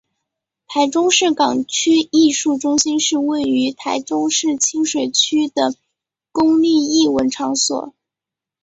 [0.67, 5.75] 台中市港区艺术中心是位于台中市清水区的
[6.31, 7.93] 公立艺文场所。